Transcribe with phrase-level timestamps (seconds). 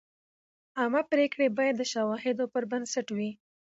[0.79, 3.31] عامه پریکړې باید د شواهدو پر بنسټ وي.